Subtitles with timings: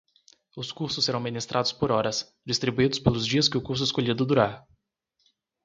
[0.57, 4.65] Os cursos serão ministrados por horas, distribuídos pelos dias que o curso escolhido durar.